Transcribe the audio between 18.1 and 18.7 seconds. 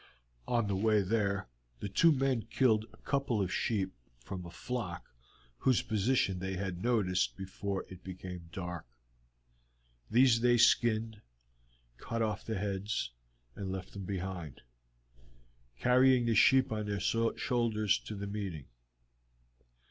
the meeting.